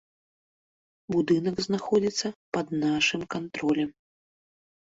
Будынак 1.15 1.57
знаходзіцца 1.67 2.27
пад 2.59 2.67
нашым 2.87 3.21
кантролем. 3.39 3.89